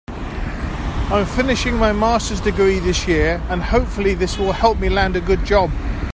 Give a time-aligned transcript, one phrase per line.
[1.11, 5.21] I'm finishing my masters degree this year and hopefully this will help me land a
[5.21, 5.69] good job.